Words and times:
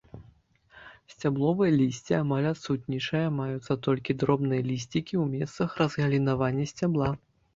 Сцябловае 1.13 1.67
лісце 1.81 2.13
амаль 2.23 2.47
адсутнічае, 2.53 3.21
маюцца 3.41 3.73
толькі 3.87 4.17
дробныя 4.23 4.61
лісцікі 4.71 5.13
ў 5.23 5.35
месцах 5.35 5.69
разгалінавання 5.83 6.65
сцябла. 6.75 7.09